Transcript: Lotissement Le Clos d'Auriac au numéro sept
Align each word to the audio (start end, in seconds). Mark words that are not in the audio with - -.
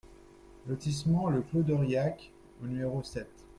Lotissement 0.67 1.29
Le 1.29 1.43
Clos 1.43 1.61
d'Auriac 1.61 2.31
au 2.63 2.65
numéro 2.65 3.03
sept 3.03 3.29